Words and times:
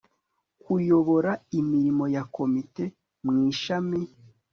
Kuyobora 0.61 1.31
imirimo 1.59 2.05
ya 2.15 2.23
komite 2.35 2.83
mu 3.25 3.33
ishami 3.51 3.99